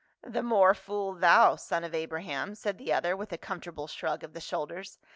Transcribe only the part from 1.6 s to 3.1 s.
of Abraham," said the